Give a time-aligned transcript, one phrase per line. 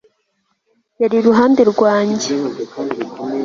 [1.01, 2.33] yari iruhande rwanjye